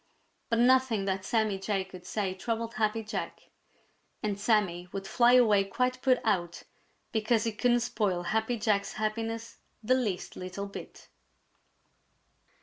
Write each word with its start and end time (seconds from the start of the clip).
But 0.49 0.57
nothing 0.57 1.05
that 1.05 1.23
Sammy 1.23 1.59
Jay 1.59 1.83
could 1.85 2.07
say 2.07 2.33
troubled 2.33 2.73
Happy 2.73 3.03
Jack; 3.03 3.49
and 4.23 4.39
Sammy 4.39 4.89
would 4.91 5.05
fly 5.05 5.33
away 5.33 5.63
quite 5.63 6.01
put 6.01 6.19
out 6.23 6.63
because 7.11 7.43
he 7.43 7.51
couldn't 7.51 7.81
spoil 7.81 8.23
Happy 8.23 8.57
Jack's 8.57 8.93
happiness 8.93 9.57
the 9.83 9.93
least 9.93 10.35
little 10.35 10.65
bit. 10.65 11.07